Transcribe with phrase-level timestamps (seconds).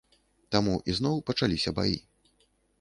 [0.55, 1.97] Таму ізноў пачаліся баі.